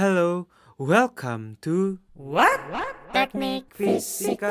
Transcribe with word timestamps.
Hello, 0.00 0.48
welcome 0.80 1.60
to 1.60 2.00
What? 2.16 2.56
Teknik 3.12 3.68
Fisika. 3.76 4.48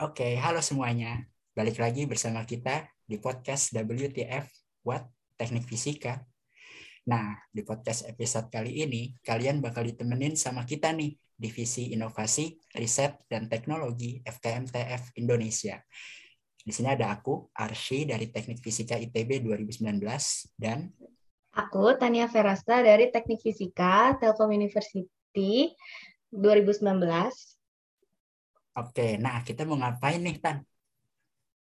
Oke, 0.00 0.40
halo 0.40 0.64
semuanya. 0.64 1.28
Balik 1.52 1.84
lagi 1.84 2.08
bersama 2.08 2.48
kita 2.48 2.88
di 3.04 3.20
podcast 3.20 3.76
WTF 3.76 4.48
What 4.88 5.04
Teknik 5.36 5.68
Fisika. 5.68 6.24
Nah, 7.12 7.36
di 7.52 7.60
podcast 7.60 8.08
episode 8.08 8.48
kali 8.48 8.80
ini, 8.80 9.12
kalian 9.20 9.60
bakal 9.60 9.84
ditemenin 9.84 10.40
sama 10.40 10.64
kita 10.64 10.96
nih, 10.96 11.12
Divisi 11.36 11.92
Inovasi, 11.92 12.56
Riset, 12.72 13.20
dan 13.28 13.52
Teknologi 13.52 14.24
FKMTF 14.24 15.12
Indonesia. 15.20 15.76
Di 16.64 16.72
sini 16.72 16.88
ada 16.88 17.12
aku, 17.12 17.52
Arsy 17.52 18.08
dari 18.08 18.32
Teknik 18.32 18.64
Fisika 18.64 18.96
ITB 18.96 19.44
2019, 19.44 19.84
dan 20.56 20.88
Aku 21.54 21.94
Tania 21.94 22.26
Verasta 22.26 22.82
dari 22.82 23.14
Teknik 23.14 23.38
Fisika 23.38 24.18
Telkom 24.18 24.50
University 24.50 25.70
2019. 26.34 26.98
Oke, 28.74 29.14
nah 29.22 29.38
kita 29.46 29.62
mau 29.62 29.78
ngapain 29.78 30.18
nih, 30.18 30.42
Tan? 30.42 30.66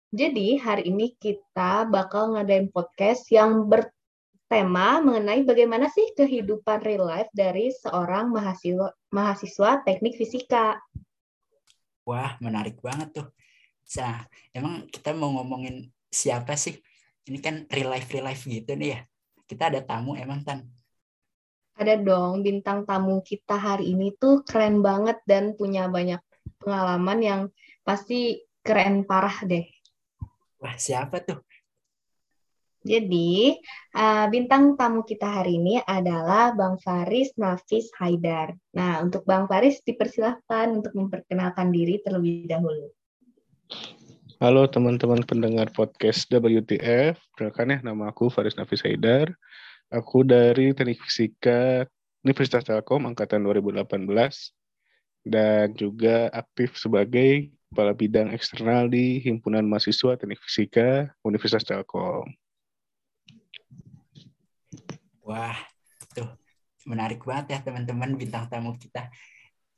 Jadi 0.10 0.58
hari 0.58 0.90
ini 0.90 1.14
kita 1.14 1.86
bakal 1.86 2.34
ngadain 2.34 2.74
podcast 2.74 3.30
yang 3.30 3.70
bertema 3.70 5.06
mengenai 5.06 5.46
bagaimana 5.46 5.86
sih 5.94 6.18
kehidupan 6.18 6.82
real 6.82 7.06
life 7.06 7.30
dari 7.30 7.70
seorang 7.70 8.34
mahasiswa 8.34 8.90
mahasiswa 9.14 9.86
teknik 9.86 10.18
fisika. 10.18 10.82
Wah, 12.10 12.42
menarik 12.42 12.82
banget 12.82 13.22
tuh. 13.22 13.28
Nah, 14.02 14.26
emang 14.50 14.90
kita 14.90 15.14
mau 15.14 15.30
ngomongin 15.38 15.94
siapa 16.10 16.58
sih? 16.58 16.74
Ini 17.30 17.38
kan 17.38 17.70
real 17.70 17.94
life 17.94 18.10
real 18.10 18.26
life 18.26 18.50
gitu 18.50 18.74
nih 18.74 18.98
ya. 18.98 19.02
Kita 19.46 19.70
ada 19.70 19.82
tamu 19.86 20.18
emang 20.18 20.42
Tan. 20.42 20.66
Ada 21.76 22.00
dong 22.00 22.42
bintang 22.42 22.88
tamu 22.88 23.20
kita 23.20 23.60
hari 23.60 23.92
ini 23.92 24.16
tuh 24.16 24.42
keren 24.48 24.80
banget 24.80 25.20
dan 25.28 25.54
punya 25.60 25.92
banyak 25.92 26.24
pengalaman 26.64 27.20
yang 27.20 27.42
pasti 27.84 28.42
keren 28.64 29.04
parah 29.04 29.44
deh. 29.44 29.68
Wah, 30.64 30.76
siapa 30.80 31.20
tuh? 31.22 31.44
Jadi, 32.86 33.58
uh, 33.98 34.30
bintang 34.30 34.78
tamu 34.78 35.02
kita 35.02 35.26
hari 35.42 35.58
ini 35.58 35.82
adalah 35.82 36.54
Bang 36.54 36.78
Faris 36.78 37.34
Nafis 37.34 37.90
Haidar. 37.98 38.54
Nah, 38.78 39.02
untuk 39.02 39.26
Bang 39.26 39.50
Faris 39.50 39.82
dipersilahkan 39.82 40.70
untuk 40.70 40.94
memperkenalkan 40.94 41.74
diri 41.74 41.98
terlebih 42.06 42.46
dahulu. 42.46 42.94
Halo 44.36 44.68
teman-teman 44.68 45.24
pendengar 45.24 45.72
podcast 45.72 46.28
WTF, 46.28 47.16
perkenalkan 47.32 47.72
ya 47.72 47.80
nama 47.88 48.12
aku 48.12 48.28
Faris 48.28 48.60
Nafis 48.60 48.84
Haidar. 48.84 49.32
Aku 49.88 50.28
dari 50.28 50.76
Teknik 50.76 51.00
Fisika 51.00 51.88
Universitas 52.20 52.68
Telkom 52.68 53.08
angkatan 53.08 53.48
2018 53.48 53.88
dan 55.24 55.72
juga 55.80 56.28
aktif 56.36 56.76
sebagai 56.76 57.56
kepala 57.72 57.96
bidang 57.96 58.36
eksternal 58.36 58.92
di 58.92 59.24
Himpunan 59.24 59.64
Mahasiswa 59.72 60.20
Teknik 60.20 60.44
Fisika 60.44 61.16
Universitas 61.24 61.64
Telkom. 61.64 62.28
Wah, 65.24 65.56
tuh 66.12 66.28
menarik 66.84 67.24
banget 67.24 67.56
ya 67.56 67.60
teman-teman 67.64 68.20
bintang 68.20 68.52
tamu 68.52 68.76
kita. 68.76 69.08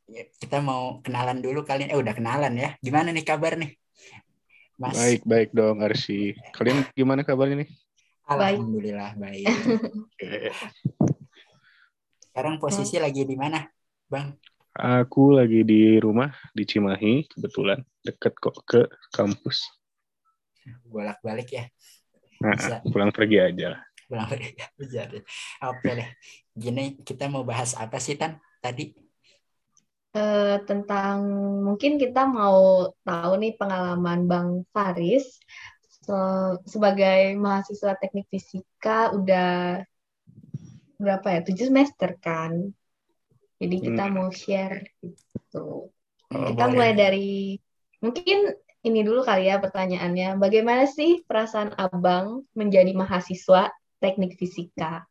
Ya, 0.09 0.25
kita 0.41 0.65
mau 0.65 0.97
kenalan 1.05 1.45
dulu 1.45 1.61
kalian. 1.61 1.93
Eh 1.93 1.99
udah 2.01 2.17
kenalan 2.17 2.57
ya. 2.57 2.73
Gimana 2.81 3.13
nih 3.13 3.21
kabar 3.21 3.53
nih? 3.53 3.77
Mas. 4.77 4.93
Baik, 4.93 5.21
baik 5.25 5.49
dong 5.57 5.81
Arsi. 5.81 6.37
Kalian 6.53 6.85
gimana 6.93 7.25
kabarnya 7.25 7.65
nih? 7.65 7.69
Alhamdulillah 8.29 9.17
baik. 9.17 9.49
Sekarang 12.29 12.61
posisi 12.61 13.01
lagi 13.01 13.25
di 13.25 13.33
mana, 13.33 13.65
Bang? 14.05 14.37
Aku 14.77 15.33
lagi 15.33 15.65
di 15.65 15.97
rumah 15.97 16.29
di 16.53 16.61
Cimahi, 16.61 17.25
kebetulan 17.25 17.81
deket 18.05 18.37
kok 18.37 18.61
ke 18.61 18.85
kampus. 19.09 19.65
Bolak-balik 20.85 21.49
ya. 21.49 21.65
Nah, 22.37 22.85
pulang 22.85 23.09
pergi 23.09 23.41
aja 23.41 23.81
Pulang 24.05 24.29
pergi 24.29 24.53
aja. 24.61 25.01
Oke 25.65 25.89
deh. 25.97 26.09
Gini, 26.53 27.01
kita 27.01 27.25
mau 27.25 27.41
bahas 27.41 27.73
apa 27.73 27.97
sih, 27.97 28.13
Tan? 28.13 28.37
Tadi 28.61 28.93
uh, 30.17 30.57
tentang 30.65 31.17
mungkin 31.61 32.01
kita 32.01 32.25
mau 32.25 32.89
tahu 33.05 33.31
nih 33.37 33.53
pengalaman 33.53 34.25
Bang 34.25 34.49
Faris 34.73 35.37
so, 36.01 36.15
sebagai 36.65 37.37
mahasiswa 37.37 37.93
teknik 38.01 38.25
fisika 38.33 39.13
udah 39.13 39.85
berapa 40.97 41.27
ya? 41.29 41.39
Tujuh 41.45 41.69
semester 41.69 42.17
kan? 42.17 42.73
Jadi 43.57 43.75
kita 43.81 44.03
hmm. 44.09 44.13
mau 44.13 44.29
share 44.33 44.85
gitu. 45.01 45.93
Oh, 46.33 46.45
kita 46.53 46.65
boleh. 46.67 46.73
mulai 46.73 46.91
dari 46.93 47.31
mungkin 48.01 48.53
ini 48.85 48.99
dulu 49.01 49.25
kali 49.25 49.49
ya 49.49 49.57
pertanyaannya. 49.61 50.37
Bagaimana 50.37 50.85
sih 50.85 51.25
perasaan 51.25 51.73
abang 51.77 52.45
menjadi 52.53 52.93
mahasiswa 52.93 53.73
teknik 53.97 54.37
fisika 54.37 55.05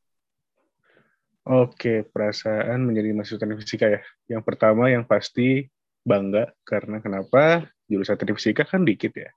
Oke, 1.46 2.02
perasaan 2.02 2.82
menjadi 2.82 3.14
mahasiswa 3.14 3.38
teknik 3.38 3.62
fisika 3.62 3.86
ya. 3.86 4.02
Yang 4.26 4.42
pertama 4.42 4.90
yang 4.90 5.06
pasti 5.06 5.70
bangga 6.02 6.50
karena 6.66 6.98
kenapa 6.98 7.70
jurusan 7.86 8.18
teknik 8.18 8.42
fisika 8.42 8.66
kan 8.66 8.82
dikit 8.82 9.14
ya. 9.14 9.30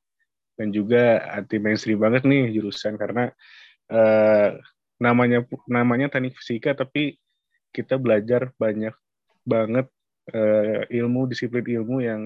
Dan 0.58 0.74
juga 0.74 1.22
anti 1.30 1.62
mainstream 1.62 2.02
banget 2.02 2.26
nih 2.26 2.50
jurusan 2.58 2.98
karena 2.98 3.30
uh, 3.94 4.58
namanya 4.98 5.46
namanya 5.70 6.10
teknik 6.10 6.34
fisika 6.42 6.74
tapi 6.74 7.22
kita 7.70 8.02
belajar 8.02 8.50
banyak 8.58 8.98
banget 9.46 9.86
uh, 10.34 10.90
ilmu 10.90 11.30
disiplin 11.30 11.62
ilmu 11.62 12.02
yang 12.02 12.22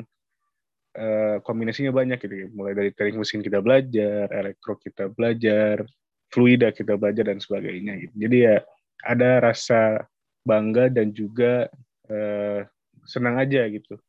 uh, 0.95 1.43
kombinasinya 1.43 1.91
banyak 1.91 2.23
gitu 2.23 2.35
ya. 2.39 2.47
Mulai 2.55 2.71
dari 2.71 2.89
teknik 2.95 3.19
mesin 3.19 3.43
kita 3.43 3.59
belajar, 3.59 4.31
elektro 4.31 4.79
kita 4.79 5.11
belajar, 5.11 5.83
fluida 6.31 6.71
kita 6.71 6.95
belajar 6.95 7.35
dan 7.35 7.43
sebagainya 7.43 7.99
gitu. 7.99 8.15
Jadi 8.15 8.37
ya 8.47 8.63
ada 9.01 9.41
rasa 9.41 10.05
bangga 10.43 10.91
dan 10.91 11.09
juga 11.15 11.71
uh, 12.11 12.61
senang 13.07 13.39
aja 13.39 13.67
gitu 13.71 13.99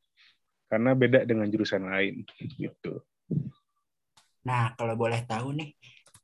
karena 0.68 0.90
beda 0.94 1.22
dengan 1.22 1.46
jurusan 1.46 1.86
lain 1.86 2.26
gitu. 2.58 3.02
Nah 4.44 4.74
kalau 4.74 4.98
boleh 4.98 5.22
tahu 5.24 5.54
nih, 5.54 5.70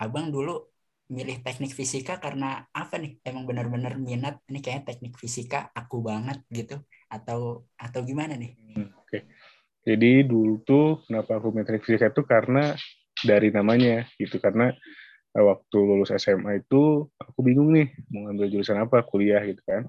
abang 0.03 0.28
dulu 0.34 0.66
milih 1.10 1.43
teknik 1.43 1.75
fisika 1.75 2.19
karena 2.19 2.66
apa 2.71 2.98
nih? 2.98 3.19
Emang 3.22 3.47
benar-benar 3.47 3.98
minat 3.98 4.43
ini 4.50 4.59
kayaknya 4.62 4.94
teknik 4.94 5.15
fisika 5.19 5.71
aku 5.75 6.03
banget 6.03 6.42
gitu 6.50 6.82
atau 7.10 7.66
atau 7.78 8.00
gimana 8.03 8.34
nih? 8.38 8.54
Hmm, 8.75 8.91
Oke, 8.98 9.06
okay. 9.06 9.22
jadi 9.87 10.27
dulu 10.27 10.62
tuh 10.62 11.03
kenapa 11.06 11.38
aku 11.38 11.50
milih 11.54 11.66
teknik 11.66 11.87
fisika 11.87 12.10
itu 12.10 12.22
karena 12.27 12.75
dari 13.22 13.54
namanya 13.54 14.06
gitu 14.19 14.38
karena 14.38 14.71
Eh, 14.71 15.00
waktu 15.31 15.79
lulus 15.79 16.11
SMA 16.19 16.67
itu 16.67 17.07
aku 17.19 17.39
bingung 17.47 17.71
nih 17.71 17.91
mau 18.11 18.27
ngambil 18.27 18.47
jurusan 18.51 18.83
apa 18.83 19.07
kuliah 19.07 19.43
gitu 19.47 19.63
kan. 19.63 19.87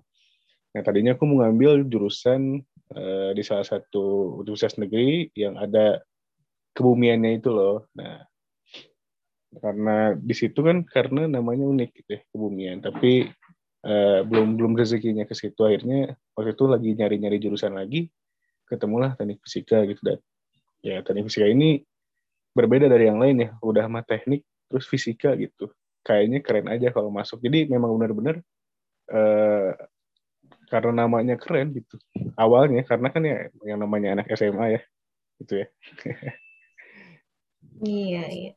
Nah 0.71 0.81
tadinya 0.85 1.17
aku 1.17 1.25
mau 1.25 1.43
ngambil 1.43 1.85
jurusan 1.89 2.61
uh, 2.93 3.31
di 3.33 3.41
salah 3.41 3.65
satu 3.65 4.37
universitas 4.45 4.77
negeri 4.77 5.33
yang 5.33 5.57
ada 5.57 5.99
kebumiannya 6.77 7.41
itu 7.41 7.49
loh. 7.49 7.89
Nah 7.97 8.21
karena 9.51 10.15
di 10.15 10.31
situ 10.31 10.63
kan 10.63 10.87
karena 10.87 11.27
namanya 11.27 11.67
unik 11.67 11.89
gitu 11.91 12.09
ya 12.15 12.21
kebumian, 12.31 12.79
tapi 12.79 13.27
uh, 13.85 14.21
belum 14.23 14.55
belum 14.55 14.73
rezekinya 14.77 15.25
ke 15.27 15.35
situ 15.35 15.59
akhirnya 15.65 16.15
waktu 16.37 16.55
itu 16.55 16.65
lagi 16.69 16.89
nyari-nyari 16.95 17.37
jurusan 17.41 17.75
lagi 17.75 18.07
ketemulah 18.69 19.17
teknik 19.19 19.43
fisika 19.43 19.83
gitu 19.83 19.99
dan 20.05 20.19
ya 20.79 21.03
teknik 21.03 21.27
fisika 21.27 21.49
ini 21.49 21.83
berbeda 22.55 22.87
dari 22.87 23.11
yang 23.11 23.19
lain 23.19 23.47
ya 23.47 23.49
udah 23.59 23.91
mah 23.91 24.03
teknik 24.07 24.47
terus 24.71 24.87
fisika 24.87 25.35
gitu. 25.35 25.67
Kayaknya 26.01 26.39
keren 26.41 26.67
aja 26.71 26.87
kalau 26.95 27.11
masuk. 27.11 27.43
Jadi 27.43 27.67
memang 27.67 27.91
benar-benar 27.99 28.41
uh, 29.11 29.71
karena 30.71 31.03
namanya 31.03 31.35
keren 31.35 31.75
gitu. 31.75 31.99
Awalnya 32.39 32.87
karena 32.87 33.07
kan 33.11 33.23
ya 33.27 33.37
yang 33.67 33.79
namanya 33.83 34.15
anak 34.15 34.31
SMA 34.39 34.79
ya 34.79 34.81
gitu 35.43 35.53
ya. 35.61 35.67
Iya 37.81 38.23
iya. 38.29 38.51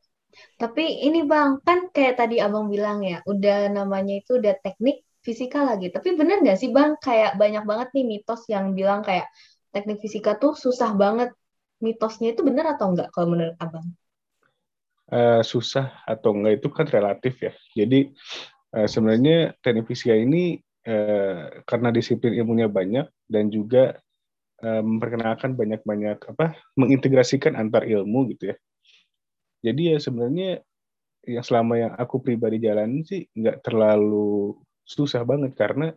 Tapi 0.60 0.84
ini 1.08 1.24
bang 1.24 1.56
kan 1.64 1.88
kayak 1.94 2.20
tadi 2.20 2.36
abang 2.44 2.68
bilang 2.68 3.00
ya 3.00 3.24
udah 3.24 3.72
namanya 3.72 4.20
itu 4.20 4.36
udah 4.36 4.52
teknik 4.60 5.00
fisika 5.24 5.64
lagi. 5.64 5.88
Tapi 5.88 6.12
bener 6.20 6.44
nggak 6.44 6.58
sih 6.60 6.68
bang 6.76 7.00
kayak 7.00 7.40
banyak 7.40 7.64
banget 7.64 7.88
nih 7.96 8.04
mitos 8.04 8.44
yang 8.52 8.76
bilang 8.76 9.00
kayak 9.00 9.32
teknik 9.72 9.98
fisika 10.04 10.36
tuh 10.36 10.52
susah 10.52 10.92
banget. 10.92 11.32
Mitosnya 11.80 12.36
itu 12.36 12.44
bener 12.44 12.64
atau 12.76 12.92
enggak 12.92 13.08
kalau 13.16 13.32
menurut 13.32 13.56
abang 13.64 13.86
uh, 15.12 15.42
susah 15.44 16.04
atau 16.06 16.32
enggak 16.32 16.62
itu 16.62 16.68
kan 16.72 16.86
relatif 16.88 17.34
ya. 17.42 17.52
Jadi 17.76 18.12
uh, 18.76 18.88
sebenarnya 18.88 19.56
teknik 19.60 19.90
fisika 19.90 20.16
ini 20.16 20.60
uh, 20.88 21.64
karena 21.68 21.88
disiplin 21.92 22.36
ilmunya 22.38 22.70
banyak 22.70 23.06
dan 23.28 23.50
juga 23.52 23.98
uh, 24.64 24.82
memperkenalkan 24.84 25.58
banyak-banyak 25.58 26.18
apa 26.32 26.56
mengintegrasikan 26.78 27.58
antar 27.58 27.84
ilmu 27.84 28.32
gitu 28.36 28.54
ya. 28.54 28.56
Jadi 29.64 29.96
ya 29.96 29.98
sebenarnya 30.00 30.60
yang 31.24 31.44
selama 31.44 31.74
yang 31.80 31.92
aku 31.96 32.20
pribadi 32.20 32.60
jalanin 32.60 33.00
sih 33.04 33.24
nggak 33.32 33.64
terlalu 33.64 34.52
susah 34.84 35.24
banget 35.24 35.56
karena 35.56 35.96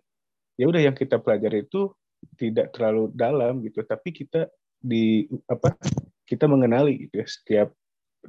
ya 0.56 0.72
udah 0.72 0.82
yang 0.88 0.96
kita 0.96 1.20
pelajari 1.20 1.68
itu 1.68 1.92
tidak 2.40 2.72
terlalu 2.74 3.12
dalam 3.14 3.60
gitu 3.62 3.84
tapi 3.84 4.16
kita 4.16 4.48
di 4.80 5.28
apa 5.52 5.76
kita 6.24 6.48
mengenali 6.48 7.08
gitu 7.08 7.20
ya 7.22 7.28
setiap 7.28 7.68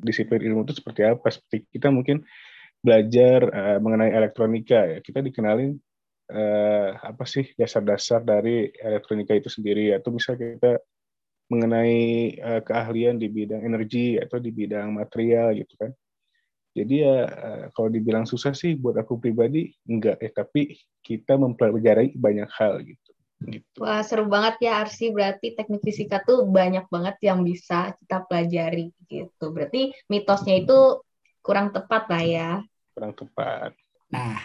disiplin 0.00 0.40
ilmu 0.42 0.64
itu 0.68 0.78
seperti 0.78 1.06
apa? 1.06 1.28
Seperti 1.28 1.66
kita 1.70 1.88
mungkin 1.92 2.22
belajar 2.78 3.40
uh, 3.50 3.78
mengenai 3.82 4.14
elektronika 4.14 4.80
ya. 4.86 4.98
Kita 5.02 5.18
dikenalin 5.20 5.74
uh, 6.30 6.90
apa 6.94 7.24
sih 7.26 7.50
dasar-dasar 7.58 8.22
dari 8.22 8.70
elektronika 8.70 9.34
itu 9.34 9.50
sendiri? 9.50 9.92
Atau 9.92 10.14
misalnya 10.14 10.56
kita 10.56 10.72
mengenai 11.48 11.98
uh, 12.38 12.60
keahlian 12.62 13.16
di 13.18 13.28
bidang 13.32 13.64
energi 13.64 14.20
atau 14.20 14.38
di 14.38 14.54
bidang 14.54 14.94
material 14.94 15.56
gitu 15.58 15.74
kan. 15.80 15.90
Jadi 16.76 16.94
ya 17.02 17.26
uh, 17.26 17.64
kalau 17.74 17.90
dibilang 17.90 18.22
susah 18.28 18.54
sih 18.54 18.78
buat 18.78 18.94
aku 18.94 19.18
pribadi 19.18 19.74
enggak 19.90 20.22
ya. 20.22 20.30
Tapi 20.30 20.78
kita 21.02 21.34
mempelajari 21.34 22.14
banyak 22.14 22.48
hal 22.54 22.84
gitu 22.86 23.17
gitu. 23.42 23.78
Wah 23.78 24.02
seru 24.02 24.26
banget 24.26 24.58
ya 24.66 24.82
Arsi 24.82 25.14
berarti 25.14 25.54
teknik 25.54 25.82
fisika 25.82 26.22
tuh 26.26 26.46
banyak 26.46 26.90
banget 26.90 27.16
yang 27.22 27.46
bisa 27.46 27.94
kita 28.02 28.26
pelajari 28.26 28.90
gitu 29.06 29.54
berarti 29.54 29.94
mitosnya 30.10 30.58
itu 30.58 31.02
kurang 31.38 31.70
tepat 31.70 32.10
lah 32.10 32.24
ya 32.26 32.50
kurang 32.92 33.14
tepat 33.14 33.72
nah 34.10 34.36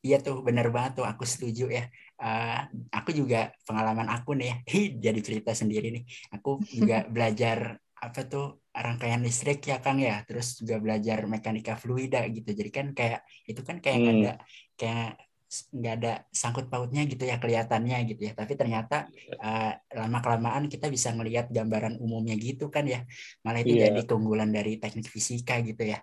Iya 0.00 0.16
tuh 0.24 0.40
bener 0.40 0.72
banget 0.72 1.04
tuh 1.04 1.06
aku 1.06 1.28
setuju 1.28 1.68
ya. 1.68 1.84
Uh, 2.16 2.64
aku 2.88 3.12
juga 3.12 3.52
pengalaman 3.68 4.08
aku 4.08 4.32
nih 4.32 4.48
ya, 4.48 4.56
jadi 5.12 5.20
cerita 5.20 5.52
sendiri 5.52 5.92
nih. 5.92 6.04
Aku 6.40 6.56
juga 6.64 7.04
belajar 7.14 7.76
apa 8.00 8.20
tuh 8.24 8.64
rangkaian 8.72 9.20
listrik 9.20 9.60
ya 9.68 9.76
Kang 9.84 10.00
ya, 10.00 10.24
terus 10.24 10.56
juga 10.56 10.80
belajar 10.80 11.28
mekanika 11.28 11.76
fluida 11.76 12.24
gitu. 12.32 12.48
Jadi 12.48 12.70
kan 12.72 12.86
kayak 12.96 13.20
itu 13.44 13.60
kan 13.60 13.76
kayak 13.84 13.98
hmm. 14.00 14.12
ada 14.24 14.32
kayak 14.80 15.10
nggak 15.50 15.94
ada 15.98 16.12
sangkut 16.30 16.70
pautnya 16.70 17.02
gitu 17.04 17.26
ya 17.26 17.42
kelihatannya 17.42 17.98
gitu 18.06 18.30
ya. 18.30 18.32
Tapi 18.38 18.54
ternyata 18.54 19.10
uh, 19.38 19.74
eh, 19.74 19.98
lama 19.98 20.18
kelamaan 20.22 20.70
kita 20.70 20.86
bisa 20.86 21.10
melihat 21.12 21.50
gambaran 21.50 21.98
umumnya 21.98 22.38
gitu 22.38 22.70
kan 22.70 22.86
ya. 22.86 23.02
Malah 23.42 23.66
itu 23.66 23.74
yeah. 23.74 23.90
jadi 23.90 24.06
keunggulan 24.06 24.54
dari 24.54 24.78
teknik 24.78 25.10
fisika 25.10 25.58
gitu 25.60 25.82
ya. 25.82 25.98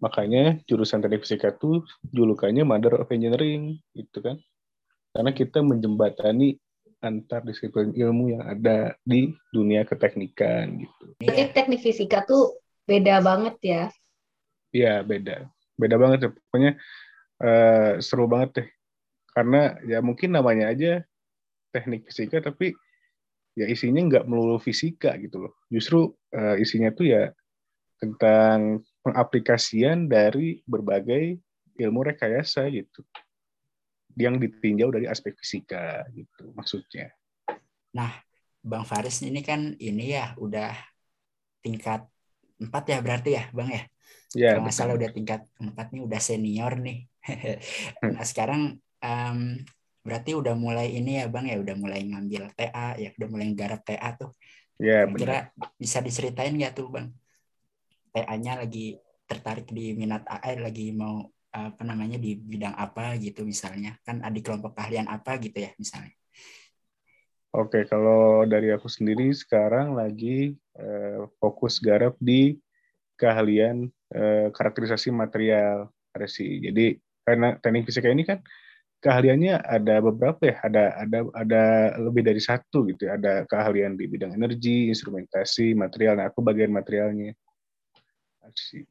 Makanya 0.00 0.58
jurusan 0.64 1.04
teknik 1.04 1.22
fisika 1.22 1.54
itu 1.54 1.84
julukannya 2.10 2.64
Mother 2.64 3.04
of 3.04 3.12
Engineering, 3.12 3.78
gitu 3.92 4.18
kan. 4.24 4.40
Karena 5.12 5.30
kita 5.36 5.60
menjembatani 5.60 6.56
antar 7.00 7.40
disiplin 7.44 7.96
ilmu 7.96 8.36
yang 8.36 8.44
ada 8.44 8.96
di 9.02 9.32
dunia 9.52 9.88
keteknikan 9.88 10.84
gitu. 10.84 11.04
Jadi 11.24 11.42
teknik 11.56 11.80
fisika 11.80 12.24
tuh 12.24 12.60
beda 12.84 13.24
banget 13.24 13.56
ya? 13.64 13.82
Iya 14.70 15.02
beda, 15.02 15.48
beda 15.80 15.96
banget. 15.96 16.18
Ya. 16.24 16.30
Pokoknya 16.32 16.72
uh, 17.40 17.92
seru 18.00 18.28
banget 18.28 18.50
deh. 18.60 18.68
Karena 19.40 19.72
ya 19.88 20.04
mungkin 20.04 20.36
namanya 20.36 20.68
aja 20.68 21.00
teknik 21.72 22.12
fisika, 22.12 22.44
tapi 22.44 22.76
ya 23.56 23.64
isinya 23.64 24.04
nggak 24.04 24.28
melulu 24.28 24.60
fisika 24.60 25.16
gitu 25.16 25.48
loh. 25.48 25.56
Justru 25.72 26.12
uh, 26.36 26.60
isinya 26.60 26.92
tuh 26.92 27.08
ya 27.08 27.32
tentang 27.96 28.84
pengaplikasian 29.00 30.12
dari 30.12 30.60
berbagai 30.68 31.40
ilmu 31.80 32.04
rekayasa 32.04 32.68
gitu 32.68 33.00
yang 34.20 34.36
ditinjau 34.36 34.92
dari 34.92 35.08
aspek 35.08 35.32
fisika 35.40 36.04
gitu 36.12 36.52
maksudnya. 36.52 37.08
Nah, 37.96 38.12
Bang 38.60 38.84
Faris 38.84 39.24
ini 39.24 39.40
kan 39.40 39.72
ini 39.80 40.12
ya 40.12 40.36
udah 40.36 40.76
tingkat 41.64 42.04
empat 42.60 42.84
ya 42.92 42.98
berarti 43.00 43.30
ya 43.40 43.48
Bang 43.56 43.72
ya? 43.72 43.88
Ya. 44.36 44.60
Kalau 44.60 44.68
salah 44.68 45.00
udah 45.00 45.10
tingkat 45.16 45.48
empat 45.56 45.96
nih 45.96 46.04
udah 46.04 46.20
senior 46.20 46.76
nih. 46.76 47.08
nah 48.14 48.24
sekarang 48.28 48.76
um, 49.00 49.60
berarti 50.00 50.32
udah 50.32 50.54
mulai 50.56 50.96
ini 50.96 51.20
ya 51.20 51.26
Bang 51.28 51.44
ya 51.44 51.60
udah 51.60 51.76
mulai 51.76 52.00
ngambil 52.04 52.52
TA 52.56 52.96
ya 52.96 53.12
udah 53.16 53.28
mulai 53.28 53.46
garap 53.52 53.84
TA 53.84 54.16
tuh. 54.16 54.32
Ya, 54.80 55.04
Kira 55.04 55.52
bisa 55.76 56.00
diceritain 56.00 56.56
nggak 56.56 56.72
tuh 56.72 56.88
Bang? 56.88 57.12
TA-nya 58.10 58.58
lagi 58.64 58.98
tertarik 59.28 59.70
di 59.70 59.94
minat 59.94 60.26
AI 60.26 60.58
lagi 60.58 60.90
mau 60.90 61.22
apa 61.50 61.82
namanya 61.82 62.14
di 62.18 62.38
bidang 62.38 62.74
apa 62.78 63.18
gitu 63.18 63.42
misalnya 63.42 63.98
kan 64.06 64.22
ada 64.22 64.38
kelompok 64.38 64.74
keahlian 64.78 65.10
apa 65.10 65.34
gitu 65.42 65.58
ya 65.58 65.74
misalnya 65.74 66.14
Oke, 67.50 67.82
kalau 67.90 68.46
dari 68.46 68.70
aku 68.70 68.86
sendiri 68.86 69.34
sekarang 69.34 69.98
lagi 69.98 70.54
eh, 70.78 71.18
fokus 71.42 71.82
garap 71.82 72.14
di 72.22 72.54
keahlian 73.18 73.90
eh, 74.14 74.54
karakterisasi 74.54 75.10
material 75.10 75.90
resi. 76.14 76.62
Jadi 76.62 76.94
karena 77.26 77.58
teknik 77.58 77.90
fisika 77.90 78.06
ini 78.06 78.22
kan 78.22 78.38
keahliannya 79.00 79.64
ada 79.64 80.04
beberapa 80.04 80.42
ya, 80.44 80.56
ada 80.60 80.84
ada 81.00 81.18
ada 81.32 81.62
lebih 81.98 82.22
dari 82.24 82.40
satu 82.40 82.84
gitu 82.88 83.08
ya. 83.08 83.16
Ada 83.16 83.48
keahlian 83.48 83.96
di 83.96 84.04
bidang 84.06 84.36
energi, 84.36 84.92
instrumentasi, 84.92 85.72
material. 85.74 86.20
Nah, 86.20 86.28
aku 86.28 86.44
bagian 86.44 86.72
materialnya 86.72 87.32
sih. 88.56 88.82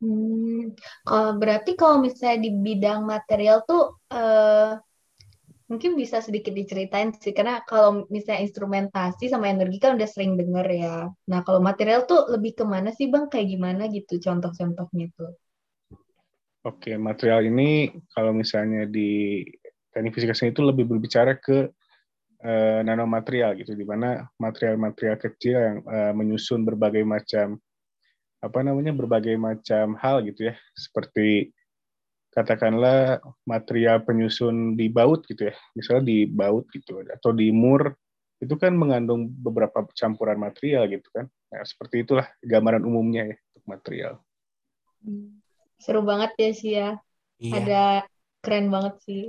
Hmm, 0.00 0.72
kalau 1.04 1.36
berarti 1.36 1.76
kalau 1.76 2.00
misalnya 2.00 2.48
di 2.48 2.50
bidang 2.56 3.04
material 3.04 3.68
tuh 3.68 4.00
uh, 4.08 4.80
mungkin 5.68 5.92
bisa 5.94 6.24
sedikit 6.24 6.56
diceritain 6.56 7.12
sih 7.14 7.36
karena 7.36 7.60
kalau 7.68 8.08
misalnya 8.08 8.42
instrumentasi 8.42 9.28
sama 9.28 9.52
energi 9.52 9.76
kan 9.76 9.94
udah 10.00 10.08
sering 10.08 10.40
denger 10.40 10.66
ya. 10.72 10.96
Nah 11.30 11.40
kalau 11.44 11.60
material 11.60 12.08
tuh 12.08 12.32
lebih 12.32 12.58
ke 12.58 12.64
mana 12.64 12.90
sih 12.96 13.12
bang? 13.12 13.28
Kayak 13.28 13.48
gimana 13.54 13.82
gitu 13.92 14.18
contoh-contohnya 14.18 15.06
tuh? 15.14 15.36
Oke 16.60 16.92
material 17.00 17.48
ini 17.48 17.88
kalau 18.12 18.36
misalnya 18.36 18.84
di 18.84 19.40
teknik 19.96 20.12
fisika 20.12 20.36
itu 20.44 20.60
lebih 20.60 20.84
berbicara 20.84 21.40
ke 21.40 21.72
uh, 22.44 22.80
nanomaterial 22.84 23.56
gitu, 23.56 23.72
di 23.72 23.88
mana 23.88 24.28
material-material 24.36 25.16
kecil 25.16 25.56
yang 25.56 25.76
uh, 25.88 26.12
menyusun 26.12 26.68
berbagai 26.68 27.00
macam 27.00 27.56
apa 28.44 28.58
namanya 28.60 28.92
berbagai 28.92 29.40
macam 29.40 29.96
hal 29.96 30.20
gitu 30.28 30.52
ya. 30.52 30.54
Seperti 30.76 31.48
katakanlah 32.36 33.24
material 33.48 34.04
penyusun 34.04 34.76
di 34.76 34.92
baut 34.92 35.24
gitu 35.32 35.48
ya. 35.48 35.56
Misalnya 35.72 36.12
di 36.12 36.28
baut 36.28 36.68
gitu 36.76 37.00
atau 37.08 37.32
di 37.32 37.48
mur 37.48 37.96
itu 38.36 38.52
kan 38.60 38.76
mengandung 38.76 39.32
beberapa 39.32 39.88
campuran 39.96 40.36
material 40.36 40.92
gitu 40.92 41.08
kan. 41.08 41.24
Nah, 41.24 41.64
seperti 41.64 42.04
itulah 42.04 42.28
gambaran 42.44 42.84
umumnya 42.84 43.32
ya 43.32 43.36
untuk 43.56 43.64
material 43.64 44.14
seru 45.80 46.04
banget 46.04 46.30
ya 46.36 46.50
sih 46.52 46.72
ya 46.76 46.88
iya. 47.40 47.52
ada 47.56 47.82
keren 48.44 48.68
banget 48.68 48.94
sih 49.04 49.22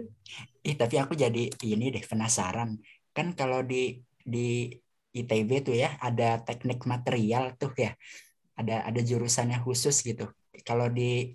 Ih, 0.62 0.77
tapi 0.77 1.01
aku 1.01 1.17
jadi 1.17 1.50
ini 1.65 1.89
deh 1.89 2.05
penasaran 2.05 2.77
kan 3.17 3.34
kalau 3.34 3.65
di 3.65 3.98
di 4.22 4.70
ITB 5.12 5.50
tuh 5.67 5.75
ya 5.75 6.00
ada 6.00 6.39
teknik 6.39 6.88
material 6.88 7.58
tuh 7.60 7.74
ya 7.75 7.91
ada 8.55 8.86
ada 8.88 9.01
jurusannya 9.01 9.60
khusus 9.65 10.05
gitu. 10.05 10.29
Kalau 10.67 10.88
di 10.88 11.34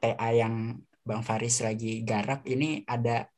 TA 0.00 0.28
yang 0.34 0.80
Bang 1.04 1.22
Faris 1.22 1.60
lagi 1.60 2.00
garap 2.02 2.48
ini 2.48 2.82
ada 2.88 3.28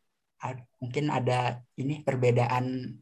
mungkin 0.78 1.10
ada 1.10 1.60
ini 1.80 2.00
perbedaan 2.06 2.94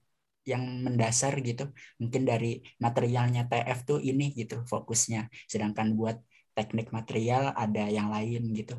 yang 0.45 0.65
mendasar 0.85 1.37
gitu. 1.45 1.71
Mungkin 2.01 2.23
dari 2.25 2.61
materialnya 2.81 3.47
TF 3.49 3.79
tuh 3.85 3.99
ini 4.01 4.33
gitu 4.33 4.65
fokusnya. 4.65 5.29
Sedangkan 5.47 5.93
buat 5.93 6.17
teknik 6.55 6.95
material 6.95 7.53
ada 7.55 7.85
yang 7.91 8.09
lain 8.09 8.55
gitu. 8.55 8.79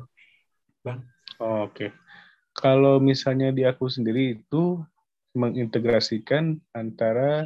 Bang. 0.80 1.04
Oh, 1.38 1.68
Oke. 1.68 1.88
Okay. 1.88 1.90
Kalau 2.56 2.96
misalnya 2.96 3.52
di 3.52 3.68
aku 3.68 3.84
sendiri 3.84 4.40
itu 4.40 4.80
mengintegrasikan 5.36 6.56
antara 6.72 7.44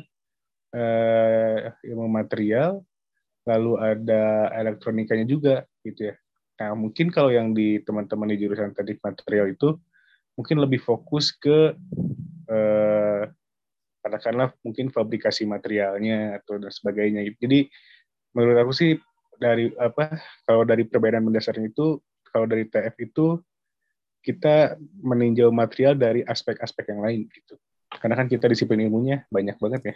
eh, 0.71 1.75
ilmu 1.91 2.07
material 2.07 2.79
lalu 3.43 3.75
ada 3.83 4.55
elektronikanya 4.55 5.27
juga 5.27 5.67
gitu 5.83 6.13
ya. 6.13 6.15
Nah 6.63 6.79
mungkin 6.79 7.11
kalau 7.11 7.35
yang 7.35 7.51
di 7.51 7.83
teman-teman 7.83 8.31
di 8.31 8.39
jurusan 8.39 8.71
teknik 8.71 9.03
material 9.03 9.51
itu 9.51 9.75
mungkin 10.39 10.63
lebih 10.63 10.79
fokus 10.79 11.35
ke 11.35 11.75
eh, 12.47 13.23
katakanlah 14.01 14.55
mungkin 14.63 14.95
fabrikasi 14.95 15.45
materialnya 15.45 16.39
atau 16.39 16.63
dan 16.63 16.71
sebagainya. 16.71 17.27
Jadi 17.37 17.67
menurut 18.31 18.59
aku 18.63 18.73
sih 18.73 18.95
dari 19.41 19.73
apa 19.81 20.21
kalau 20.45 20.63
dari 20.69 20.85
perbedaan 20.85 21.25
mendasarnya 21.25 21.73
itu 21.73 21.99
kalau 22.29 22.47
dari 22.47 22.69
TF 22.69 22.95
itu 23.01 23.41
kita 24.21 24.77
meninjau 25.01 25.49
material 25.49 25.97
dari 25.97 26.21
aspek-aspek 26.21 26.93
yang 26.93 27.01
lain 27.01 27.25
gitu. 27.33 27.57
Karena 27.91 28.21
kan 28.21 28.29
kita 28.29 28.47
disiplin 28.47 28.85
ilmunya 28.85 29.25
banyak 29.33 29.57
banget 29.57 29.83
ya 29.83 29.95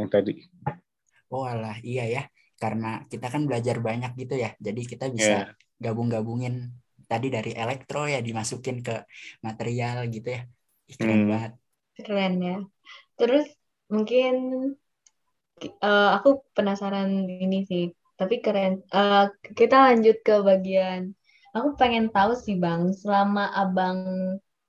yang 0.00 0.08
tadi. 0.08 0.40
Oh 1.28 1.44
alah, 1.44 1.76
iya 1.84 2.08
ya 2.08 2.22
karena 2.58 3.06
kita 3.06 3.30
kan 3.30 3.46
belajar 3.46 3.78
banyak 3.78 4.18
gitu 4.18 4.34
ya 4.34 4.50
jadi 4.58 4.82
kita 4.82 5.06
bisa 5.14 5.54
yeah. 5.54 5.78
gabung-gabungin 5.78 6.74
tadi 7.06 7.30
dari 7.30 7.54
elektro 7.54 8.04
ya 8.10 8.18
dimasukin 8.18 8.82
ke 8.82 9.06
material 9.46 10.10
gitu 10.10 10.34
ya 10.34 10.42
keren 10.98 11.22
hmm. 11.24 11.30
banget 11.30 11.52
keren 12.02 12.34
ya 12.42 12.58
terus 13.14 13.46
mungkin 13.88 14.34
uh, 15.80 16.10
aku 16.18 16.42
penasaran 16.52 17.30
ini 17.30 17.64
sih 17.64 17.94
Tapi 18.18 18.42
keren. 18.42 18.82
Uh, 18.90 19.30
kita 19.54 19.78
lanjut 19.78 20.18
ke 20.26 20.42
bagian. 20.42 21.14
Aku 21.54 21.78
pengen 21.78 22.10
tahu 22.10 22.34
sih 22.36 22.58
bang, 22.58 22.92
selama 22.92 23.48
abang 23.54 23.98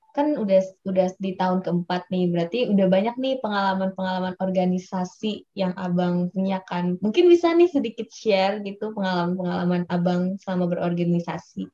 kan 0.09 0.35
udah 0.35 0.61
udah 0.89 1.07
di 1.21 1.37
tahun 1.37 1.61
keempat 1.61 2.09
nih, 2.09 2.33
berarti 2.33 2.59
udah 2.73 2.87
banyak 2.89 3.15
nih 3.21 3.35
pengalaman-pengalaman 3.45 4.35
organisasi 4.41 5.45
yang 5.53 5.73
abang 5.77 6.33
punya 6.33 6.61
kan. 6.65 6.97
Mungkin 6.99 7.29
bisa 7.29 7.53
nih 7.53 7.69
sedikit 7.69 8.09
share 8.09 8.61
gitu 8.65 8.91
pengalaman-pengalaman 8.97 9.85
abang 9.87 10.35
selama 10.41 10.75
berorganisasi. 10.75 11.69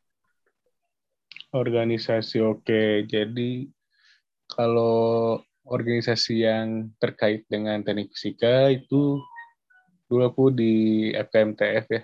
Organisasi 1.56 2.44
oke, 2.44 2.68
okay. 2.68 3.08
jadi 3.08 3.72
kalau 4.52 5.40
organisasi 5.66 6.46
yang 6.46 6.94
terkait 7.02 7.48
dengan 7.48 7.82
teknik 7.82 8.12
fisika 8.14 8.70
itu 8.70 9.24
dulu 10.06 10.22
aku 10.26 10.44
di 10.54 10.74
FKMTF 11.14 11.86
ya. 11.90 12.02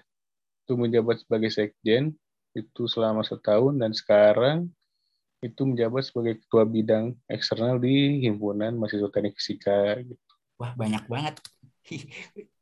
Itu 0.65 0.77
menjabat 0.77 1.21
sebagai 1.23 1.49
sekjen 1.53 2.15
itu 2.51 2.83
selama 2.87 3.23
setahun 3.23 3.79
dan 3.79 3.91
sekarang 3.95 4.57
itu 5.41 5.61
menjabat 5.65 6.05
sebagai 6.05 6.37
ketua 6.45 6.63
bidang 6.69 7.17
eksternal 7.25 7.81
di 7.81 8.21
himpunan 8.21 8.77
mahasiswa 8.77 9.09
teknik 9.09 9.33
fisika 9.39 9.97
gitu. 10.05 10.33
wah 10.61 10.77
banyak 10.77 11.03
banget. 11.09 11.35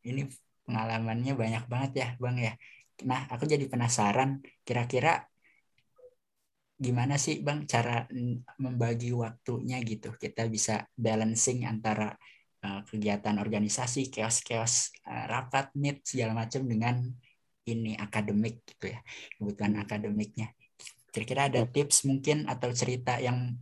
Ini 0.10 0.32
pengalamannya 0.64 1.34
banyak 1.36 1.64
banget 1.68 1.92
ya 2.00 2.08
bang 2.24 2.38
ya. 2.40 2.54
Nah 3.04 3.28
aku 3.28 3.44
jadi 3.44 3.68
penasaran 3.68 4.40
kira-kira 4.64 5.28
gimana 6.80 7.20
sih 7.20 7.44
Bang 7.44 7.68
cara 7.68 8.08
membagi 8.56 9.12
waktunya 9.12 9.84
gitu? 9.84 10.16
Kita 10.16 10.48
bisa 10.48 10.88
balancing 10.96 11.68
antara 11.68 12.16
uh, 12.64 12.82
kegiatan 12.88 13.36
organisasi 13.40 14.12
chaos-chaos 14.12 14.92
uh, 15.08 15.26
rapat 15.28 15.72
meet 15.76 16.04
segala 16.04 16.36
macam 16.36 16.66
dengan 16.66 16.96
ini 17.70 17.94
akademik 17.96 18.66
gitu 18.66 18.92
ya 18.94 19.00
kebutuhan 19.38 19.78
akademiknya. 19.78 20.52
Kira-kira 21.10 21.50
ada 21.50 21.66
tips 21.66 22.06
mungkin 22.06 22.46
atau 22.46 22.70
cerita 22.74 23.18
yang 23.18 23.58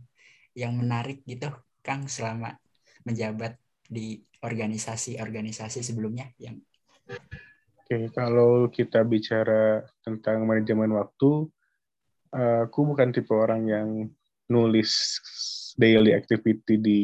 yang 0.52 0.74
menarik 0.76 1.24
gitu 1.24 1.48
Kang 1.84 2.08
selama 2.08 2.56
menjabat 3.04 3.56
di 3.88 4.20
organisasi-organisasi 4.44 5.80
sebelumnya 5.80 6.28
yang 6.36 6.60
Oke, 7.88 8.12
kalau 8.12 8.68
kita 8.68 9.00
bicara 9.00 9.80
tentang 10.04 10.44
manajemen 10.44 10.92
waktu, 10.92 11.48
aku 12.68 12.78
bukan 12.84 13.08
tipe 13.16 13.32
orang 13.32 13.64
yang 13.64 13.88
nulis 14.52 15.16
daily 15.80 16.12
activity 16.12 16.76
di 16.76 16.98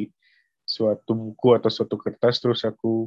suatu 0.75 1.14
buku 1.14 1.54
atau 1.54 1.71
suatu 1.71 1.95
kertas 1.95 2.43
terus 2.43 2.66
aku 2.66 3.07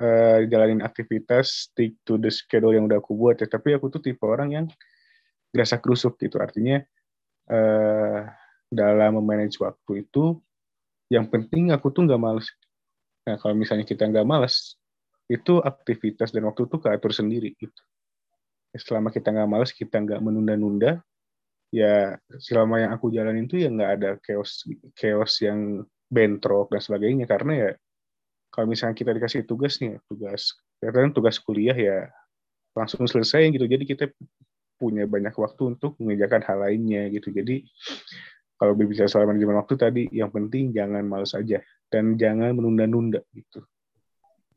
uh, 0.00 0.40
jalanin 0.48 0.80
aktivitas 0.80 1.68
stick 1.68 2.00
to 2.08 2.16
the 2.16 2.32
schedule 2.32 2.72
yang 2.72 2.88
udah 2.88 3.04
aku 3.04 3.12
buat 3.12 3.36
ya. 3.36 3.48
Tapi 3.48 3.76
aku 3.76 3.92
tuh 3.92 4.00
tipe 4.00 4.24
orang 4.24 4.48
yang 4.56 4.66
gerasa 5.52 5.76
kerusuk 5.76 6.16
gitu. 6.16 6.40
Artinya 6.40 6.80
uh, 7.52 8.24
dalam 8.72 9.20
memanage 9.20 9.60
waktu 9.60 10.08
itu 10.08 10.40
yang 11.12 11.28
penting 11.28 11.70
aku 11.70 11.92
tuh 11.92 12.08
nggak 12.08 12.18
males. 12.18 12.48
Nah 13.28 13.36
kalau 13.36 13.52
misalnya 13.52 13.84
kita 13.84 14.08
nggak 14.08 14.24
males 14.24 14.80
itu 15.28 15.58
aktivitas 15.60 16.32
dan 16.32 16.48
waktu 16.48 16.64
tuh 16.64 16.80
keatur 16.80 17.12
sendiri 17.12 17.52
gitu. 17.60 17.82
Selama 18.72 19.12
kita 19.12 19.32
nggak 19.36 19.50
males 19.50 19.70
kita 19.76 20.00
nggak 20.00 20.20
menunda-nunda 20.24 21.04
ya 21.74 22.14
selama 22.38 22.78
yang 22.78 22.90
aku 22.94 23.10
jalanin 23.10 23.50
itu 23.50 23.58
ya 23.58 23.68
nggak 23.68 23.90
ada 23.98 24.10
chaos 24.22 24.62
chaos 24.94 25.42
yang 25.42 25.82
bentrok 26.06 26.72
dan 26.72 26.82
sebagainya. 26.82 27.26
Karena 27.26 27.52
ya 27.54 27.70
kalau 28.50 28.66
misalnya 28.70 28.96
kita 28.96 29.12
dikasih 29.12 29.44
tugas 29.44 29.78
nih 29.82 30.00
tugas 30.08 30.56
kan 30.80 31.10
tugas 31.10 31.36
kuliah 31.42 31.74
ya 31.74 32.08
langsung 32.76 33.08
selesai 33.08 33.48
gitu. 33.52 33.66
Jadi 33.66 33.84
kita 33.84 34.04
punya 34.76 35.08
banyak 35.08 35.32
waktu 35.32 35.76
untuk 35.76 35.96
mengerjakan 35.96 36.44
hal 36.44 36.58
lainnya 36.60 37.08
gitu. 37.08 37.32
Jadi 37.32 37.64
kalau 38.56 38.72
berbicara 38.72 39.08
soal 39.08 39.28
manajemen 39.28 39.60
waktu 39.60 39.74
tadi 39.76 40.02
yang 40.12 40.28
penting 40.32 40.72
jangan 40.72 41.04
males 41.04 41.32
aja. 41.32 41.60
Dan 41.86 42.18
jangan 42.18 42.50
menunda-nunda 42.50 43.22
gitu. 43.30 43.62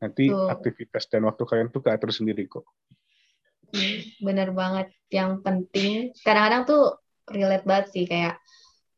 Nanti 0.02 0.32
Tuh. 0.32 0.50
aktivitas 0.50 1.06
dan 1.06 1.28
waktu 1.28 1.42
kalian 1.46 1.68
tuh 1.70 1.84
keatur 1.84 2.10
sendiri 2.10 2.48
kok. 2.50 2.66
Bener 4.18 4.50
banget. 4.50 4.90
Yang 5.12 5.32
penting 5.46 5.92
kadang-kadang 6.26 6.62
tuh 6.66 6.82
relate 7.30 7.62
banget 7.62 7.86
sih 7.94 8.04
kayak 8.10 8.42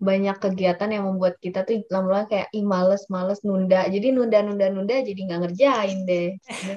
banyak 0.02 0.36
kegiatan 0.42 0.90
yang 0.90 1.06
membuat 1.06 1.38
kita 1.38 1.62
tuh 1.62 1.86
lama-lama 1.86 2.26
kayak 2.26 2.50
ih 2.50 2.66
males 2.66 3.06
males 3.06 3.38
nunda. 3.46 3.86
Jadi 3.86 4.10
nunda 4.10 4.42
nunda 4.42 4.66
nunda 4.66 4.98
jadi 4.98 5.14
nggak 5.16 5.40
ngerjain 5.46 5.98
deh. 6.02 6.28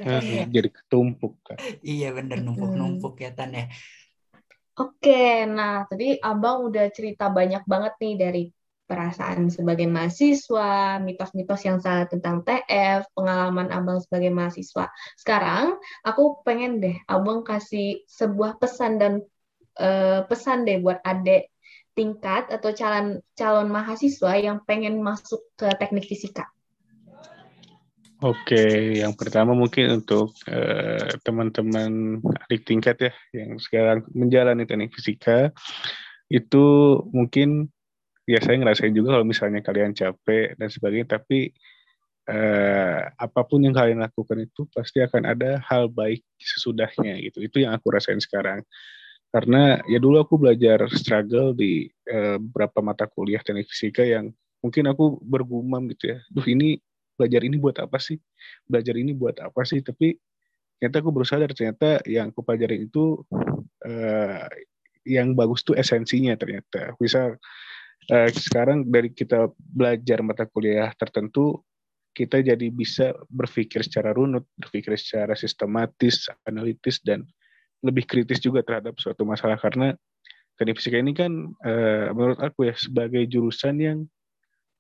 Kan, 0.06 0.22
ya? 0.38 0.44
jadi 0.46 0.70
ketumpuk 0.70 1.34
kan 1.42 1.58
iya 1.82 2.14
bener. 2.14 2.46
Numpuk 2.46 2.72
numpuk 2.78 3.18
ya 3.18 3.34
tan 3.34 3.58
ya 3.58 3.66
oke 4.76 5.24
nah 5.48 5.88
tadi 5.88 6.20
abang 6.20 6.68
udah 6.68 6.92
cerita 6.92 7.32
banyak 7.32 7.64
banget 7.64 7.94
nih 8.04 8.16
dari 8.20 8.44
perasaan 8.86 9.50
sebagai 9.50 9.90
mahasiswa, 9.90 11.02
mitos-mitos 11.02 11.62
yang 11.66 11.82
salah 11.82 12.06
tentang 12.06 12.46
TF, 12.46 13.10
pengalaman 13.18 13.74
abang 13.74 13.98
sebagai 13.98 14.30
mahasiswa. 14.30 14.94
Sekarang 15.18 15.82
aku 16.06 16.46
pengen 16.46 16.78
deh 16.78 16.94
abang 17.10 17.42
kasih 17.42 18.06
sebuah 18.06 18.62
pesan 18.62 19.02
dan 19.02 19.14
uh, 19.82 20.22
pesan 20.30 20.70
deh 20.70 20.78
buat 20.86 21.02
adik 21.02 21.50
tingkat 21.96 22.52
atau 22.52 22.76
calon 22.76 23.24
calon 23.34 23.72
mahasiswa 23.72 24.36
yang 24.38 24.62
pengen 24.68 25.00
masuk 25.00 25.42
ke 25.56 25.72
teknik 25.80 26.06
fisika? 26.06 26.52
Oke, 28.24 28.96
yang 29.00 29.12
pertama 29.12 29.52
mungkin 29.52 30.04
untuk 30.04 30.32
uh, 30.48 31.10
teman-teman 31.24 32.24
adik 32.48 32.64
tingkat 32.64 32.96
ya 33.00 33.14
yang 33.36 33.60
sekarang 33.60 34.08
menjalani 34.16 34.64
teknik 34.64 34.96
fisika 34.96 35.52
itu 36.32 36.66
mungkin 37.12 37.70
ya 38.26 38.42
saya 38.42 38.58
ngerasain 38.58 38.96
juga 38.96 39.20
kalau 39.20 39.26
misalnya 39.28 39.62
kalian 39.62 39.94
capek 39.94 40.58
dan 40.58 40.70
sebagainya, 40.72 41.20
tapi 41.20 41.54
uh, 42.32 43.00
apa 43.14 43.42
pun 43.46 43.62
yang 43.62 43.76
kalian 43.76 44.02
lakukan 44.02 44.48
itu 44.48 44.66
pasti 44.74 45.04
akan 45.04 45.30
ada 45.30 45.62
hal 45.62 45.92
baik 45.92 46.26
sesudahnya 46.40 47.22
gitu. 47.22 47.46
Itu 47.46 47.62
yang 47.62 47.78
aku 47.78 47.94
rasain 47.94 48.24
sekarang 48.24 48.66
karena 49.36 49.84
ya 49.92 50.00
dulu 50.00 50.24
aku 50.24 50.40
belajar 50.40 50.88
struggle 50.96 51.52
di 51.52 51.92
uh, 52.08 52.40
beberapa 52.40 52.80
mata 52.80 53.04
kuliah 53.04 53.44
teknik 53.44 53.68
fisika 53.68 54.00
yang 54.00 54.32
mungkin 54.64 54.88
aku 54.88 55.20
bergumam 55.20 55.92
gitu 55.92 56.16
ya. 56.16 56.24
Duh 56.32 56.48
ini 56.48 56.80
belajar 57.20 57.44
ini 57.44 57.60
buat 57.60 57.76
apa 57.84 58.00
sih? 58.00 58.16
Belajar 58.64 58.96
ini 58.96 59.12
buat 59.12 59.36
apa 59.44 59.68
sih? 59.68 59.84
Tapi 59.84 60.16
ternyata 60.80 61.04
aku 61.04 61.12
berusaha 61.12 61.36
dari 61.36 61.52
ternyata 61.52 62.00
yang 62.08 62.32
aku 62.32 62.48
pelajari 62.48 62.88
itu 62.88 63.28
uh, 63.84 64.48
yang 65.04 65.36
bagus 65.36 65.68
tuh 65.68 65.76
esensinya 65.76 66.32
ternyata. 66.40 66.96
Bisa 66.96 67.36
uh, 68.16 68.30
sekarang 68.32 68.88
dari 68.88 69.12
kita 69.12 69.52
belajar 69.60 70.24
mata 70.24 70.48
kuliah 70.48 70.96
tertentu 70.96 71.60
kita 72.16 72.40
jadi 72.40 72.72
bisa 72.72 73.12
berpikir 73.28 73.84
secara 73.84 74.16
runut 74.16 74.48
berpikir 74.56 74.96
secara 74.96 75.36
sistematis 75.36 76.32
analitis 76.48 77.04
dan 77.04 77.28
lebih 77.86 78.10
kritis 78.10 78.42
juga 78.42 78.66
terhadap 78.66 78.98
suatu 78.98 79.22
masalah 79.24 79.62
karena 79.62 79.94
teknik 80.58 80.82
fisika 80.82 80.98
ini 80.98 81.14
kan 81.14 81.32
uh, 81.62 82.10
menurut 82.16 82.40
aku 82.42 82.68
ya 82.68 82.76
sebagai 82.76 83.24
jurusan 83.30 83.76
yang 83.78 84.00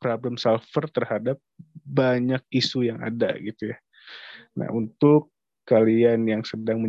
problem 0.01 0.35
solver 0.35 0.89
terhadap 0.91 1.37
banyak 1.85 2.41
isu 2.51 2.89
yang 2.89 2.99
ada 2.99 3.35
gitu 3.39 3.71
ya. 3.71 3.77
Nah 4.59 4.71
untuk 4.71 5.31
kalian 5.65 6.29
yang 6.29 6.41
sedang 6.45 6.81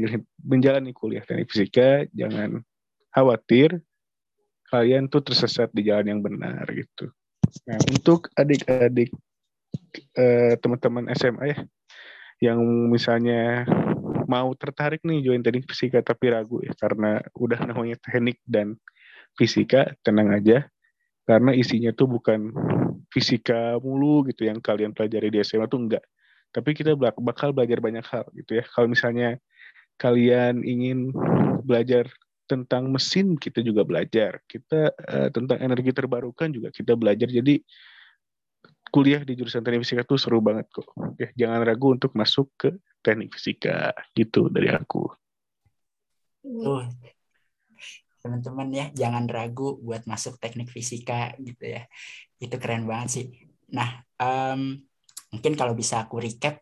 menjalani 0.45 0.93
kuliah 0.93 1.25
teknik 1.25 1.49
fisika 1.49 2.05
jangan 2.13 2.61
khawatir 3.15 3.81
kalian 4.69 5.09
tuh 5.09 5.23
tersesat 5.23 5.71
di 5.73 5.87
jalan 5.87 6.19
yang 6.19 6.21
benar 6.21 6.67
gitu. 6.69 7.09
Nah 7.65 7.79
untuk 7.89 8.29
adik-adik 8.35 9.15
uh, 10.19 10.55
teman-teman 10.61 11.09
SMA 11.17 11.47
ya 11.55 11.59
yang 12.43 12.61
misalnya 12.93 13.65
mau 14.27 14.53
tertarik 14.59 15.01
nih 15.07 15.23
join 15.23 15.41
teknik 15.41 15.71
fisika 15.71 16.03
tapi 16.03 16.35
ragu 16.35 16.59
ya 16.61 16.75
karena 16.75 17.23
udah 17.39 17.63
namanya 17.65 17.97
teknik 18.03 18.43
dan 18.43 18.75
fisika 19.39 19.95
tenang 20.03 20.35
aja. 20.35 20.67
Karena 21.27 21.51
isinya 21.51 21.91
tuh 21.91 22.07
bukan 22.07 22.55
fisika 23.11 23.79
mulu 23.83 24.27
gitu 24.31 24.47
yang 24.47 24.63
kalian 24.63 24.95
pelajari 24.95 25.31
di 25.31 25.43
SMA 25.43 25.67
tuh 25.67 25.83
enggak. 25.83 26.05
Tapi 26.55 26.71
kita 26.73 26.95
bakal 26.99 27.51
belajar 27.51 27.83
banyak 27.83 28.07
hal 28.07 28.25
gitu 28.35 28.63
ya. 28.63 28.65
Kalau 28.71 28.87
misalnya 28.87 29.35
kalian 29.99 30.63
ingin 30.63 31.11
belajar 31.67 32.07
tentang 32.47 32.95
mesin 32.95 33.35
kita 33.35 33.59
juga 33.61 33.83
belajar. 33.83 34.39
Kita 34.47 34.95
uh, 34.95 35.29
tentang 35.35 35.59
energi 35.59 35.91
terbarukan 35.91 36.49
juga 36.55 36.71
kita 36.71 36.95
belajar. 36.95 37.27
Jadi 37.27 37.59
kuliah 38.97 39.21
di 39.21 39.37
jurusan 39.37 39.61
teknik 39.61 39.85
fisika 39.85 40.09
tuh 40.09 40.17
seru 40.17 40.41
banget 40.41 40.73
kok. 40.73 40.89
Ya, 41.21 41.29
jangan 41.37 41.61
ragu 41.69 41.93
untuk 41.93 42.17
masuk 42.17 42.49
ke 42.57 42.73
teknik 43.05 43.37
fisika 43.37 43.93
gitu 44.17 44.49
dari 44.49 44.73
aku. 44.73 45.13
Tuh, 46.41 46.89
teman-teman 48.25 48.73
ya 48.73 48.87
jangan 48.97 49.29
ragu 49.29 49.77
buat 49.85 50.09
masuk 50.09 50.41
teknik 50.41 50.73
fisika 50.73 51.37
gitu 51.37 51.77
ya. 51.77 51.85
Itu 52.41 52.57
keren 52.57 52.89
banget 52.89 53.09
sih. 53.13 53.27
Nah, 53.77 54.01
um, 54.17 54.81
mungkin 55.29 55.53
kalau 55.61 55.77
bisa 55.77 56.01
aku 56.01 56.17
recap 56.17 56.57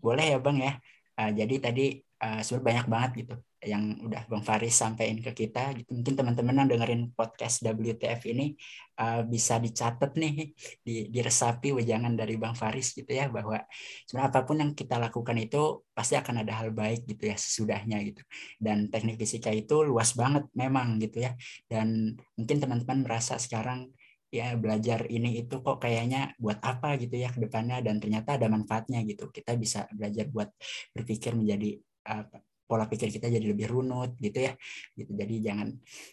boleh 0.00 0.32
ya 0.32 0.40
bang 0.40 0.56
ya. 0.64 0.72
Uh, 1.20 1.30
jadi 1.36 1.54
tadi 1.60 2.00
uh, 2.00 2.40
sebenarnya 2.40 2.64
banyak 2.64 2.86
banget 2.88 3.10
gitu 3.20 3.34
yang 3.64 3.96
udah 4.04 4.28
Bang 4.28 4.44
Faris 4.44 4.76
sampaikan 4.76 5.18
ke 5.24 5.32
kita 5.32 5.72
gitu. 5.80 5.90
Mungkin 5.96 6.14
teman-teman 6.14 6.54
yang 6.64 6.68
dengerin 6.68 7.02
podcast 7.16 7.64
WTF 7.64 8.20
ini 8.30 8.54
uh, 9.00 9.24
bisa 9.24 9.56
dicatat 9.56 10.12
nih, 10.14 10.52
di, 10.84 11.08
diresapi 11.08 11.72
wejangan 11.72 12.12
dari 12.14 12.36
Bang 12.36 12.54
Faris 12.54 12.92
gitu 12.92 13.08
ya 13.08 13.32
bahwa 13.32 13.58
sebenarnya 14.06 14.30
apa 14.30 14.40
pun 14.44 14.56
yang 14.60 14.72
kita 14.76 15.00
lakukan 15.00 15.36
itu 15.40 15.84
pasti 15.96 16.14
akan 16.14 16.44
ada 16.44 16.52
hal 16.60 16.70
baik 16.76 17.08
gitu 17.08 17.32
ya 17.32 17.36
sesudahnya 17.40 17.98
gitu. 18.04 18.22
Dan 18.60 18.92
teknik 18.92 19.16
fisika 19.16 19.50
itu 19.50 19.82
luas 19.82 20.12
banget 20.12 20.44
memang 20.52 21.00
gitu 21.00 21.24
ya. 21.24 21.32
Dan 21.64 22.14
mungkin 22.36 22.56
teman-teman 22.60 23.08
merasa 23.08 23.40
sekarang 23.40 23.90
ya 24.34 24.58
belajar 24.58 25.06
ini 25.06 25.46
itu 25.46 25.62
kok 25.62 25.78
kayaknya 25.78 26.34
buat 26.42 26.58
apa 26.58 26.98
gitu 26.98 27.14
ya 27.14 27.30
ke 27.30 27.38
depannya 27.38 27.78
dan 27.86 28.02
ternyata 28.02 28.36
ada 28.36 28.46
manfaatnya 28.52 29.00
gitu. 29.08 29.32
Kita 29.32 29.56
bisa 29.56 29.88
belajar 29.94 30.28
buat 30.28 30.50
berpikir 30.92 31.32
menjadi 31.38 31.78
uh, 32.10 32.53
pola 32.64 32.88
pikir 32.88 33.12
kita 33.12 33.28
jadi 33.28 33.44
lebih 33.44 33.70
runut 33.70 34.16
gitu 34.18 34.50
ya. 34.50 34.52
Gitu. 34.96 35.12
Jadi 35.12 35.34
jangan 35.44 35.68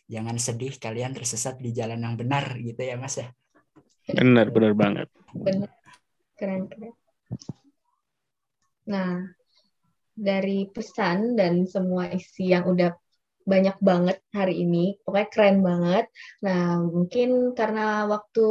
jangan 0.05 0.35
sedih 0.37 0.73
kalian 0.77 1.11
tersesat 1.15 1.57
di 1.57 1.71
jalan 1.71 1.99
yang 1.99 2.15
benar 2.19 2.55
gitu 2.59 2.81
ya 2.81 2.95
mas 2.99 3.17
ya. 3.19 3.27
Benar 4.11 4.51
benar 4.51 4.73
banget. 4.75 5.07
Benar. 5.31 5.71
Keren 6.35 6.67
keren. 6.67 6.93
Nah 8.91 9.31
dari 10.11 10.67
pesan 10.67 11.39
dan 11.39 11.65
semua 11.65 12.11
isi 12.11 12.51
yang 12.51 12.67
udah 12.67 12.91
banyak 13.41 13.77
banget 13.81 14.21
hari 14.31 14.61
ini, 14.61 15.01
pokoknya 15.01 15.29
keren 15.33 15.57
banget. 15.65 16.05
Nah, 16.45 16.77
mungkin 16.81 17.57
karena 17.57 18.05
waktu 18.05 18.47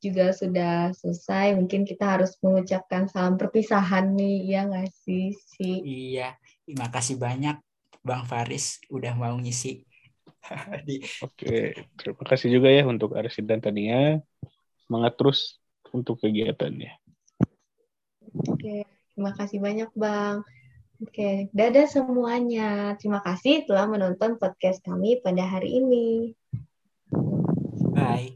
juga 0.00 0.32
sudah 0.36 0.92
selesai, 0.92 1.56
mungkin 1.56 1.88
kita 1.88 2.04
harus 2.04 2.36
mengucapkan 2.44 3.08
salam 3.08 3.40
perpisahan 3.40 4.12
nih, 4.12 4.36
ya 4.56 4.60
nggak 4.68 4.92
sih? 4.92 5.32
Si... 5.32 5.80
Iya, 5.82 6.36
Terima 6.66 6.90
kasih 6.90 7.14
banyak 7.16 7.56
Bang 8.02 8.26
Faris 8.26 8.82
udah 8.90 9.14
mau 9.14 9.38
ngisi. 9.38 9.86
di... 10.86 11.02
Oke, 11.22 11.86
terima 11.98 12.24
kasih 12.26 12.48
juga 12.58 12.68
ya 12.70 12.82
untuk 12.86 13.14
Arsi 13.14 13.42
dan 13.46 13.62
Tania. 13.62 14.18
Semangat 14.86 15.14
terus 15.18 15.58
untuk 15.94 16.18
kegiatannya. 16.22 16.92
Oke, 18.50 18.86
terima 19.14 19.32
kasih 19.34 19.58
banyak 19.62 19.90
Bang. 19.94 20.42
Oke, 21.02 21.52
dadah 21.52 21.86
semuanya. 21.86 22.96
Terima 22.96 23.20
kasih 23.20 23.68
telah 23.68 23.84
menonton 23.86 24.40
podcast 24.40 24.80
kami 24.80 25.20
pada 25.20 25.44
hari 25.44 25.82
ini. 25.82 26.32
Bye. 27.92 28.35